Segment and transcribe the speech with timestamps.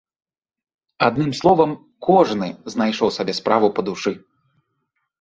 [1.07, 1.71] Адным словам,
[2.09, 4.11] кожны знайшоў сабе справу па душы.